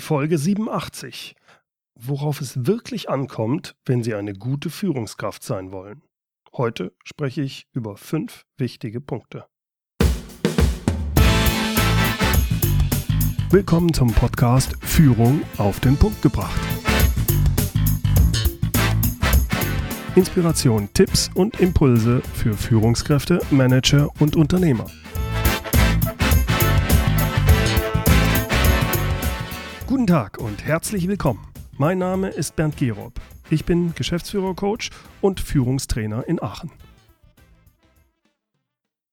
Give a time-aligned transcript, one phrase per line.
[0.00, 1.36] die Folge 87.
[1.94, 6.00] Worauf es wirklich ankommt, wenn Sie eine gute Führungskraft sein wollen.
[6.54, 9.44] Heute spreche ich über fünf wichtige Punkte.
[13.50, 16.58] Willkommen zum Podcast Führung auf den Punkt gebracht.
[20.16, 24.86] Inspiration, Tipps und Impulse für Führungskräfte, Manager und Unternehmer.
[29.90, 31.44] Guten Tag und herzlich willkommen.
[31.76, 33.14] Mein Name ist Bernd Gerob.
[33.50, 34.90] Ich bin Geschäftsführer-Coach
[35.20, 36.70] und Führungstrainer in Aachen.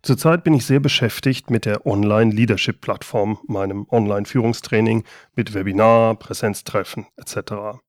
[0.04, 5.04] Zurzeit bin ich sehr beschäftigt mit der Online-Leadership-Plattform, meinem Online-Führungstraining
[5.36, 7.80] mit Webinar, Präsenztreffen etc.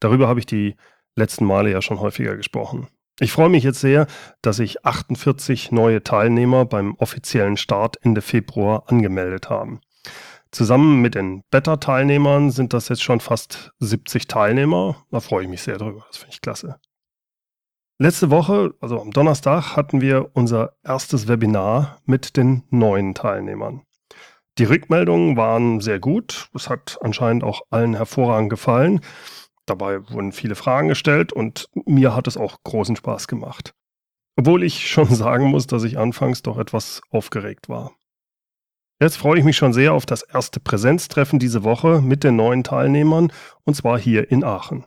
[0.00, 0.76] Darüber habe ich die
[1.14, 2.88] letzten Male ja schon häufiger gesprochen.
[3.20, 4.06] Ich freue mich jetzt sehr,
[4.40, 9.82] dass sich 48 neue Teilnehmer beim offiziellen Start Ende Februar angemeldet haben.
[10.52, 15.02] Zusammen mit den Beta-Teilnehmern sind das jetzt schon fast 70 Teilnehmer.
[15.10, 16.04] Da freue ich mich sehr drüber.
[16.08, 16.78] Das finde ich klasse.
[17.98, 23.82] Letzte Woche, also am Donnerstag, hatten wir unser erstes Webinar mit den neuen Teilnehmern.
[24.58, 26.50] Die Rückmeldungen waren sehr gut.
[26.54, 29.00] Es hat anscheinend auch allen hervorragend gefallen.
[29.64, 33.74] Dabei wurden viele Fragen gestellt und mir hat es auch großen Spaß gemacht.
[34.36, 37.92] Obwohl ich schon sagen muss, dass ich anfangs doch etwas aufgeregt war.
[39.02, 42.62] Jetzt freue ich mich schon sehr auf das erste Präsenztreffen diese Woche mit den neuen
[42.62, 43.32] Teilnehmern
[43.64, 44.84] und zwar hier in Aachen.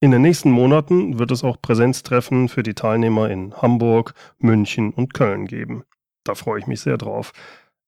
[0.00, 5.14] In den nächsten Monaten wird es auch Präsenztreffen für die Teilnehmer in Hamburg, München und
[5.14, 5.84] Köln geben.
[6.24, 7.32] Da freue ich mich sehr drauf.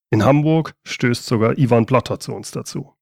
[0.09, 2.95] In Hamburg stößt sogar Ivan Blatter zu uns dazu.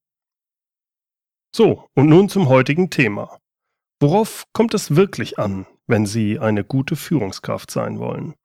[1.55, 3.39] So, und nun zum heutigen Thema.
[3.99, 8.35] Worauf kommt es wirklich an, wenn Sie eine gute Führungskraft sein wollen?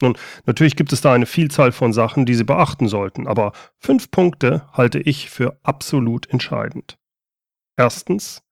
[0.00, 3.50] Nun, natürlich gibt es da eine Vielzahl von Sachen, die Sie beachten sollten, aber
[3.80, 6.96] fünf Punkte halte ich für absolut entscheidend.
[7.76, 8.45] Erstens,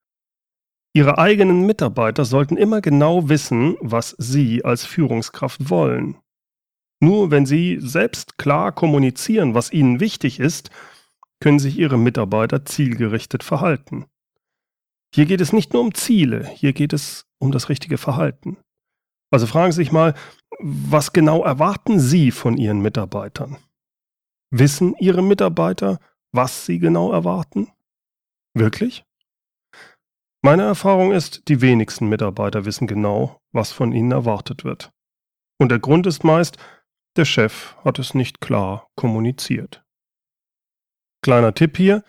[0.97, 6.17] Ihre eigenen Mitarbeiter sollten immer genau wissen, was Sie als Führungskraft wollen.
[7.01, 10.71] Nur wenn Sie selbst klar kommunizieren, was Ihnen wichtig ist,
[11.41, 14.07] können sich Ihre Mitarbeiter zielgerichtet verhalten.
[15.13, 18.57] Hier geht es nicht nur um Ziele, hier geht es um das richtige Verhalten.
[19.33, 20.15] Also fragen Sie sich mal,
[20.61, 23.57] was genau erwarten Sie von Ihren Mitarbeitern?
[24.51, 25.99] Wissen Ihre Mitarbeiter,
[26.31, 27.69] was Sie genau erwarten?
[28.55, 29.05] Wirklich?
[30.45, 34.93] Meine Erfahrung ist, die wenigsten Mitarbeiter wissen genau, was von ihnen erwartet wird.
[35.59, 36.59] Und der Grund ist meist,
[37.17, 39.83] der Chef hat es nicht klar kommuniziert.
[41.23, 42.05] Kleiner Tipp hier,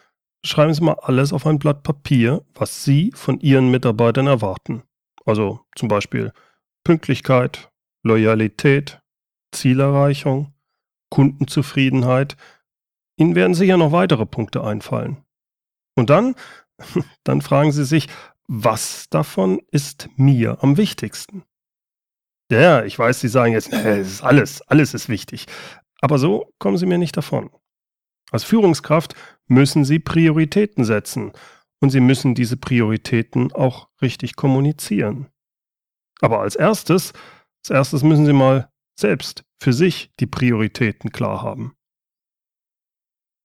[0.46, 4.84] schreiben Sie mal alles auf ein Blatt Papier, was Sie von Ihren Mitarbeitern erwarten.
[5.26, 6.34] Also zum Beispiel
[6.84, 7.72] Pünktlichkeit,
[8.04, 9.00] Loyalität,
[9.54, 10.54] Zielerreichung,
[11.10, 12.36] Kundenzufriedenheit.
[13.16, 15.24] Ihnen werden sicher noch weitere Punkte einfallen.
[15.98, 16.36] Und dann
[17.24, 18.08] dann fragen Sie sich,
[18.48, 21.44] was davon ist mir am wichtigsten?
[22.52, 25.48] Ja, ich weiß, Sie sagen jetzt, es ist alles, alles ist wichtig.
[26.02, 27.50] Aber so kommen Sie mir nicht davon.
[28.32, 29.16] Als Führungskraft
[29.48, 31.32] müssen Sie Prioritäten setzen
[31.80, 35.28] und Sie müssen diese Prioritäten auch richtig kommunizieren.
[36.22, 37.14] Aber als erstes,
[37.64, 38.70] als erstes müssen Sie mal
[39.00, 41.76] selbst für sich die Prioritäten klar haben.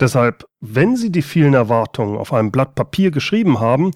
[0.00, 3.92] Deshalb, wenn Sie die vielen Erwartungen auf einem Blatt Papier geschrieben haben,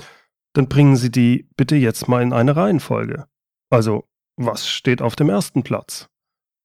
[0.52, 3.26] dann bringen Sie die bitte jetzt mal in eine Reihenfolge.
[3.70, 4.04] Also,
[4.36, 6.08] was steht auf dem ersten Platz?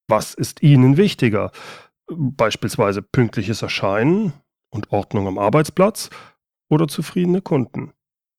[0.08, 1.52] Was ist Ihnen wichtiger?
[2.08, 4.32] Beispielsweise pünktliches Erscheinen
[4.70, 6.10] und Ordnung am Arbeitsplatz
[6.68, 7.92] oder zufriedene Kunden?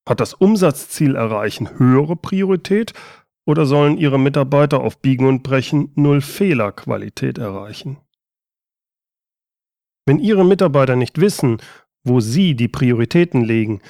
[0.08, 2.92] Hat das Umsatzziel erreichen höhere Priorität
[3.44, 7.98] oder sollen Ihre Mitarbeiter auf Biegen und Brechen Null Fehlerqualität erreichen?
[10.12, 11.56] Wenn Ihre Mitarbeiter nicht wissen,
[12.04, 13.80] wo Sie die Prioritäten legen,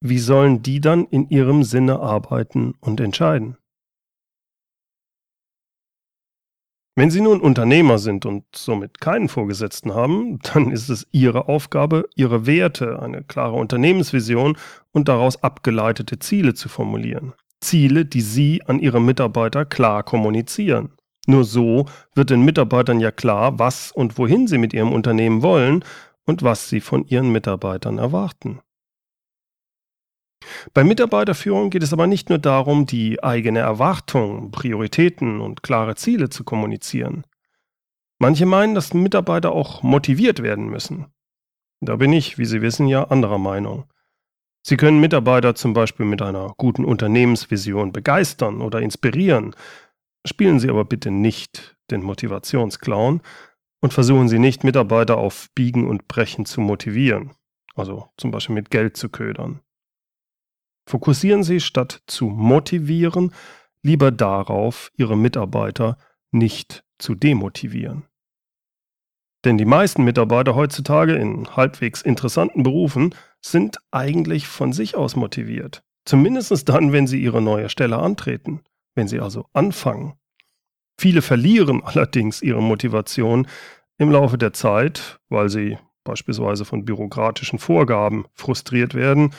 [0.00, 3.56] wie sollen die dann in Ihrem Sinne arbeiten und entscheiden?
[6.96, 12.08] Wenn Sie nun Unternehmer sind und somit keinen Vorgesetzten haben, dann ist es Ihre Aufgabe,
[12.16, 14.58] Ihre Werte, eine klare Unternehmensvision
[14.90, 17.32] und daraus abgeleitete Ziele zu formulieren.
[17.60, 20.96] Ziele, die Sie an Ihre Mitarbeiter klar kommunizieren.
[21.26, 25.84] Nur so wird den Mitarbeitern ja klar, was und wohin sie mit ihrem Unternehmen wollen
[26.24, 28.60] und was sie von ihren Mitarbeitern erwarten.
[30.72, 36.30] Bei Mitarbeiterführung geht es aber nicht nur darum, die eigene Erwartung, Prioritäten und klare Ziele
[36.30, 37.24] zu kommunizieren.
[38.18, 41.06] Manche meinen, dass Mitarbeiter auch motiviert werden müssen.
[41.80, 43.84] Da bin ich, wie Sie wissen, ja anderer Meinung.
[44.62, 49.54] Sie können Mitarbeiter zum Beispiel mit einer guten Unternehmensvision begeistern oder inspirieren.
[50.26, 53.22] Spielen Sie aber bitte nicht den Motivationsclown
[53.80, 57.32] und versuchen Sie nicht, Mitarbeiter auf Biegen und Brechen zu motivieren,
[57.74, 59.60] also zum Beispiel mit Geld zu ködern.
[60.88, 63.32] Fokussieren Sie statt zu motivieren
[63.82, 65.96] lieber darauf, Ihre Mitarbeiter
[66.32, 68.04] nicht zu demotivieren.
[69.44, 75.82] Denn die meisten Mitarbeiter heutzutage in halbwegs interessanten Berufen sind eigentlich von sich aus motiviert.
[76.04, 78.60] Zumindest dann, wenn sie ihre neue Stelle antreten,
[78.94, 80.14] wenn sie also anfangen.
[80.98, 83.46] Viele verlieren allerdings ihre Motivation
[83.98, 89.34] im Laufe der Zeit, weil sie beispielsweise von bürokratischen Vorgaben frustriert werden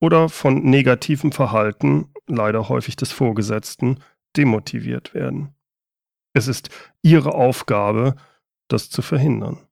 [0.00, 4.00] oder von negativem Verhalten, leider häufig des Vorgesetzten,
[4.36, 5.54] demotiviert werden.
[6.32, 6.68] Es ist
[7.02, 8.16] ihre Aufgabe,
[8.68, 9.66] das zu verhindern.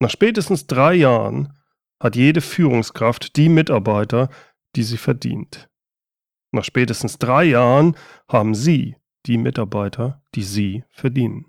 [0.00, 1.56] Nach spätestens drei Jahren
[2.00, 4.28] hat jede Führungskraft die Mitarbeiter,
[4.76, 5.68] die sie verdient.
[6.54, 7.96] Nach spätestens drei Jahren
[8.28, 8.94] haben Sie
[9.26, 11.46] die Mitarbeiter, die Sie verdienen.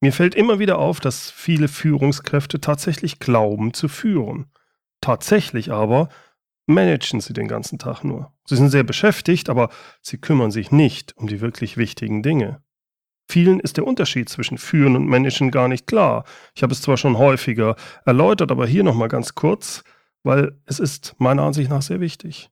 [0.00, 4.52] Mir fällt immer wieder auf, dass viele Führungskräfte tatsächlich glauben zu führen.
[5.00, 6.10] Tatsächlich aber
[6.66, 8.32] managen sie den ganzen Tag nur.
[8.44, 9.68] Sie sind sehr beschäftigt, aber
[10.00, 12.62] sie kümmern sich nicht um die wirklich wichtigen Dinge.
[13.28, 16.24] Vielen ist der Unterschied zwischen Führen und Managen gar nicht klar.
[16.54, 17.74] Ich habe es zwar schon häufiger
[18.04, 19.82] erläutert, aber hier nochmal ganz kurz,
[20.24, 22.50] weil es ist meiner Ansicht nach sehr wichtig.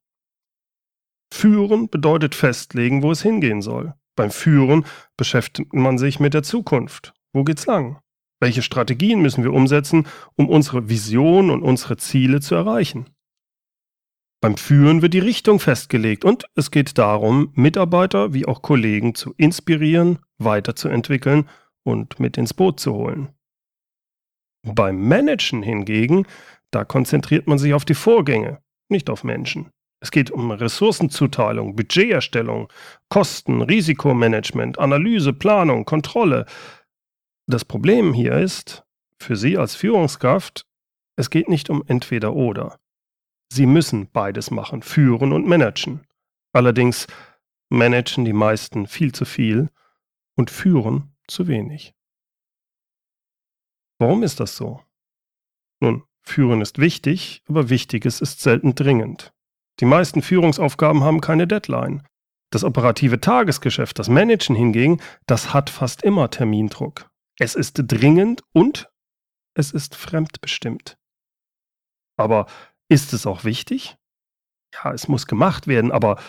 [1.33, 3.95] Führen bedeutet festlegen, wo es hingehen soll.
[4.15, 4.85] Beim Führen
[5.17, 7.15] beschäftigt man sich mit der Zukunft.
[7.33, 7.99] Wo geht's lang?
[8.41, 13.07] Welche Strategien müssen wir umsetzen, um unsere Vision und unsere Ziele zu erreichen?
[14.43, 19.33] Beim Führen wird die Richtung festgelegt und es geht darum, Mitarbeiter wie auch Kollegen zu
[19.37, 21.49] inspirieren, weiterzuentwickeln
[21.85, 23.29] und mit ins Boot zu holen.
[24.67, 26.27] Beim Managen hingegen,
[26.73, 29.71] da konzentriert man sich auf die Vorgänge, nicht auf Menschen.
[30.01, 32.73] Es geht um Ressourcenzuteilung, Budgeterstellung,
[33.09, 36.47] Kosten, Risikomanagement, Analyse, Planung, Kontrolle.
[37.47, 38.85] Das Problem hier ist,
[39.19, 40.67] für Sie als Führungskraft,
[41.17, 42.81] es geht nicht um entweder oder.
[43.53, 46.01] Sie müssen beides machen, führen und managen.
[46.53, 47.07] Allerdings
[47.69, 49.71] managen die meisten viel zu viel
[50.37, 51.95] und führen zu wenig.
[53.99, 54.81] Warum ist das so?
[55.81, 59.33] Nun, führen ist wichtig, aber Wichtiges ist selten dringend.
[59.81, 62.03] Die meisten Führungsaufgaben haben keine Deadline.
[62.51, 67.11] Das operative Tagesgeschäft, das Managen hingegen, das hat fast immer Termindruck.
[67.39, 68.91] Es ist dringend und
[69.55, 70.99] es ist fremdbestimmt.
[72.17, 72.47] Aber
[72.89, 73.97] ist es auch wichtig?
[74.75, 76.21] Ja, es muss gemacht werden, aber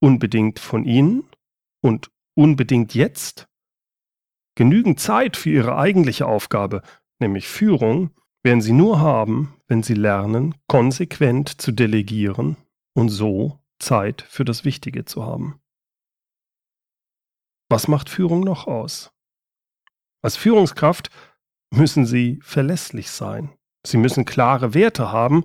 [0.00, 1.28] unbedingt von Ihnen
[1.82, 3.48] und unbedingt jetzt?
[4.56, 6.82] Genügend Zeit für Ihre eigentliche Aufgabe,
[7.20, 8.10] nämlich Führung,
[8.42, 12.56] werden Sie nur haben, wenn Sie lernen, konsequent zu delegieren
[12.94, 15.60] und so Zeit für das Wichtige zu haben.
[17.68, 19.12] Was macht Führung noch aus?
[20.22, 21.10] Als Führungskraft
[21.70, 23.50] müssen Sie verlässlich sein.
[23.86, 25.44] Sie müssen klare Werte haben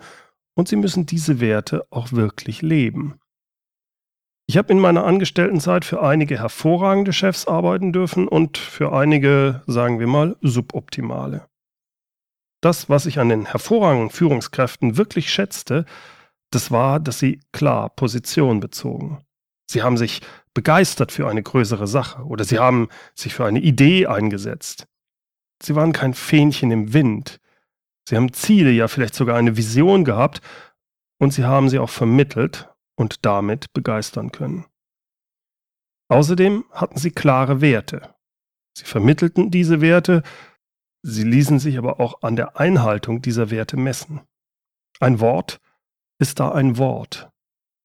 [0.55, 3.19] und sie müssen diese Werte auch wirklich leben.
[4.47, 9.99] Ich habe in meiner Angestelltenzeit für einige hervorragende Chefs arbeiten dürfen und für einige, sagen
[9.99, 11.47] wir mal, suboptimale.
[12.65, 15.85] Das, was ich an den hervorragenden Führungskräften wirklich schätzte,
[16.49, 19.23] das war, dass sie klar Position bezogen.
[19.69, 20.21] Sie haben sich
[20.55, 24.87] begeistert für eine größere Sache oder sie haben sich für eine Idee eingesetzt.
[25.61, 27.39] Sie waren kein Fähnchen im Wind.
[28.09, 30.41] Sie haben Ziele, ja vielleicht sogar eine Vision gehabt
[31.19, 34.65] und sie haben sie auch vermittelt und damit begeistern können.
[36.07, 38.15] Außerdem hatten sie klare Werte.
[38.75, 40.23] Sie vermittelten diese Werte,
[41.05, 44.21] sie ließen sich aber auch an der Einhaltung dieser Werte messen.
[44.99, 45.59] Ein Wort
[46.19, 47.29] ist da ein Wort.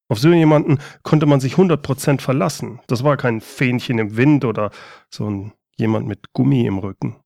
[0.09, 2.81] Auf so jemanden konnte man sich 100% verlassen.
[2.87, 4.71] Das war kein Fähnchen im Wind oder
[5.11, 7.21] so ein jemand mit Gummi im Rücken.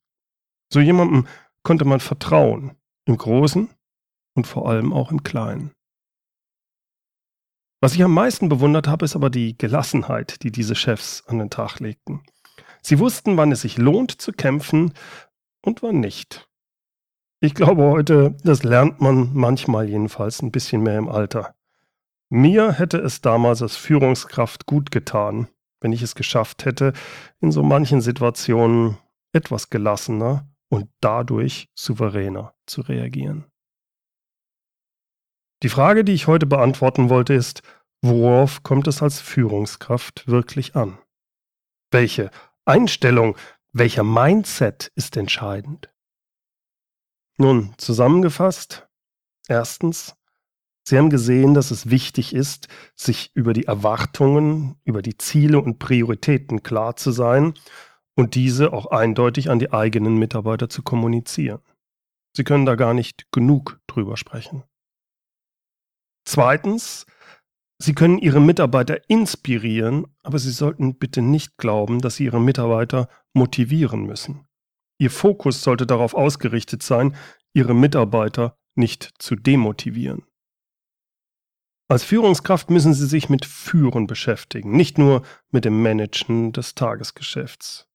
[0.72, 1.26] So jemandem
[1.62, 2.76] konnte man vertrauen.
[3.06, 3.68] Im Großen
[4.34, 5.72] und vor allem auch im Kleinen.
[7.82, 11.50] Was ich am meisten bewundert habe, ist aber die Gelassenheit, die diese Chefs an den
[11.50, 12.22] Tag legten.
[12.80, 14.92] Sie wussten, wann es sich lohnt zu kämpfen
[15.64, 16.48] und wann nicht.
[17.40, 21.54] Ich glaube heute, das lernt man manchmal jedenfalls ein bisschen mehr im Alter.
[22.30, 25.48] Mir hätte es damals als Führungskraft gut getan,
[25.80, 26.92] wenn ich es geschafft hätte,
[27.40, 28.96] in so manchen Situationen
[29.32, 33.44] etwas gelassener und dadurch souveräner zu reagieren.
[35.62, 37.62] Die Frage, die ich heute beantworten wollte, ist,
[38.02, 40.98] worauf kommt es als Führungskraft wirklich an?
[41.90, 42.30] Welche
[42.64, 43.36] Einstellung,
[43.74, 45.92] welcher Mindset ist entscheidend?
[47.36, 48.88] Nun, zusammengefasst,
[49.48, 50.14] erstens,
[50.86, 55.78] Sie haben gesehen, dass es wichtig ist, sich über die Erwartungen, über die Ziele und
[55.78, 57.54] Prioritäten klar zu sein
[58.14, 61.62] und diese auch eindeutig an die eigenen Mitarbeiter zu kommunizieren.
[62.36, 64.62] Sie können da gar nicht genug drüber sprechen.
[66.26, 67.06] Zweitens,
[67.84, 73.10] Sie können Ihre Mitarbeiter inspirieren, aber Sie sollten bitte nicht glauben, dass Sie Ihre Mitarbeiter
[73.34, 74.46] motivieren müssen.
[74.98, 77.14] Ihr Fokus sollte darauf ausgerichtet sein,
[77.52, 80.22] Ihre Mitarbeiter nicht zu demotivieren.
[81.86, 87.86] Als Führungskraft müssen Sie sich mit Führen beschäftigen, nicht nur mit dem Managen des Tagesgeschäfts.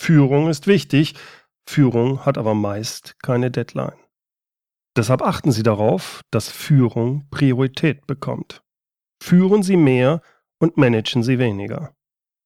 [0.00, 1.16] Führung ist wichtig,
[1.68, 3.98] Führung hat aber meist keine Deadline.
[4.96, 8.63] Deshalb achten Sie darauf, dass Führung Priorität bekommt.
[9.26, 10.20] Führen Sie mehr
[10.58, 11.96] und managen Sie weniger.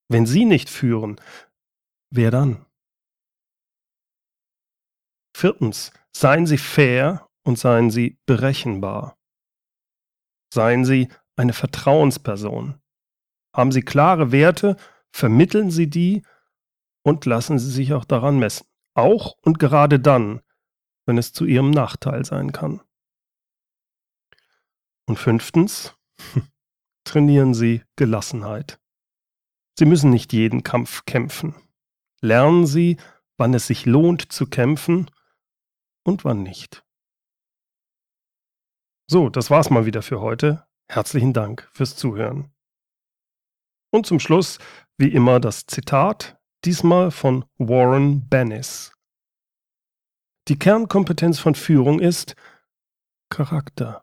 [0.08, 1.20] Wenn Sie nicht führen,
[2.08, 2.64] wer dann?
[5.36, 9.18] Viertens, seien Sie fair und seien Sie berechenbar.
[10.54, 12.80] Seien Sie eine Vertrauensperson.
[13.52, 14.76] Haben Sie klare Werte,
[15.10, 16.22] vermitteln Sie die
[17.02, 18.68] und lassen Sie sich auch daran messen.
[18.94, 20.42] Auch und gerade dann,
[21.06, 22.80] wenn es zu Ihrem Nachteil sein kann.
[25.06, 25.96] Und fünftens,
[27.08, 28.78] trainieren Sie Gelassenheit.
[29.78, 31.54] Sie müssen nicht jeden Kampf kämpfen.
[32.20, 32.96] Lernen Sie,
[33.36, 35.10] wann es sich lohnt zu kämpfen
[36.04, 36.84] und wann nicht.
[39.10, 40.66] So, das war's mal wieder für heute.
[40.88, 42.52] Herzlichen Dank fürs Zuhören.
[43.90, 44.58] Und zum Schluss,
[44.98, 48.92] wie immer, das Zitat, diesmal von Warren Bennis.
[50.48, 52.34] Die Kernkompetenz von Führung ist
[53.30, 54.02] Charakter.